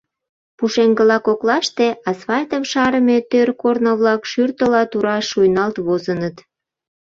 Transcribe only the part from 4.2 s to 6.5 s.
шӱртыла тура шуйналт возыныт.